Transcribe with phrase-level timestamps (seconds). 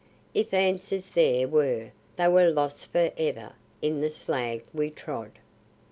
[0.33, 3.53] If answers there were, they were lost forever
[3.83, 5.33] in the slag we trod.